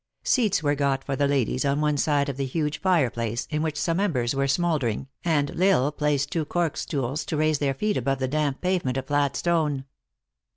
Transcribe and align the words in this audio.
Seats 0.23 0.63
were 0.63 0.73
got 0.73 1.03
for 1.03 1.15
the 1.15 1.27
ladies 1.27 1.63
on 1.63 1.79
one 1.79 1.95
side 1.95 2.27
of 2.27 2.35
the 2.35 2.45
huge 2.47 2.81
fire 2.81 3.11
place, 3.11 3.47
in 3.51 3.61
* 3.61 3.61
which 3.61 3.79
some 3.79 3.99
embers 3.99 4.33
were 4.33 4.47
smouldering, 4.47 5.07
and 5.23 5.61
L 5.61 5.83
Isle 5.85 5.91
placed 5.91 6.31
tw 6.31 6.37
r 6.37 6.41
o 6.41 6.45
cork 6.45 6.75
stools 6.75 7.23
to 7.25 7.37
raise 7.37 7.59
their 7.59 7.75
feet 7.75 7.97
above 7.97 8.17
the 8.17 8.27
damp 8.27 8.61
pavement 8.61 8.97
of 8.97 9.05
flat 9.05 9.35
stone. 9.35 9.85